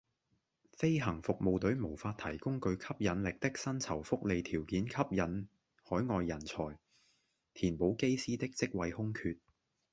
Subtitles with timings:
[0.71, 5.47] 飛行服務隊無法提供具吸引力的薪酬福利條件吸引
[5.83, 6.79] 海外人才，
[7.53, 9.37] 填補機師的職位空缺